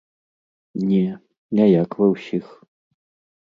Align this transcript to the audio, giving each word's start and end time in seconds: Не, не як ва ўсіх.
Не, 0.87 1.01
не 1.59 1.65
як 1.83 1.91
ва 2.01 2.07
ўсіх. 2.15 2.45